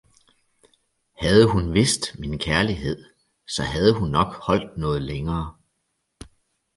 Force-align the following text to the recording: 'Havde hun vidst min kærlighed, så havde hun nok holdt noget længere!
'Havde 1.17 1.45
hun 1.51 1.73
vidst 1.73 2.19
min 2.19 2.39
kærlighed, 2.39 3.05
så 3.47 3.63
havde 3.63 3.93
hun 3.99 4.09
nok 4.09 4.27
holdt 4.33 4.77
noget 4.77 5.01
længere! 5.01 5.55